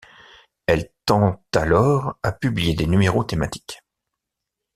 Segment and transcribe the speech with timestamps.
[0.65, 3.83] Elle tend alors à publier des numéros thématiques.